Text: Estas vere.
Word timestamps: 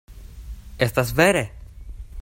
Estas 0.79 1.13
vere. 1.13 1.45